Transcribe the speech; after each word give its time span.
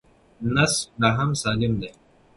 نسج 0.53 0.77
لا 0.99 1.09
هم 1.17 1.31
سالم 1.41 1.73
دی. 1.81 1.89